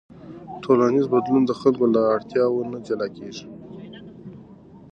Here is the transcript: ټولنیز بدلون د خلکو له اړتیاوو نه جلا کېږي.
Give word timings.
ټولنیز 0.63 1.05
بدلون 1.13 1.43
د 1.47 1.51
خلکو 1.61 1.85
له 1.93 2.01
اړتیاوو 2.15 2.69
نه 2.71 2.79
جلا 2.87 3.07
کېږي. 3.17 3.45